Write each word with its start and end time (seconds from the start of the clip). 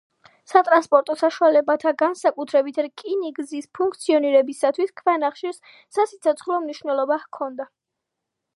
სატრანსპორტო 0.51 1.15
საშუალებათა, 1.17 1.91
განსაკუთრებით 1.99 2.79
კი 2.79 2.85
რკინიგზის 2.87 3.69
ფუნქციონირებისათვის 3.79 4.95
ქვანახშირს 5.03 5.61
სასიცოცხლო 5.99 6.59
მნიშვნელობა 6.65 7.19
ჰქონდა. 7.27 7.71